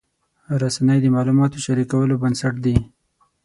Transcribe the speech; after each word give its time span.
رسنۍ 0.61 0.99
د 1.01 1.05
معلوماتو 1.15 1.63
شریکولو 1.65 2.15
بنسټ 2.21 2.53
دي. 2.65 2.75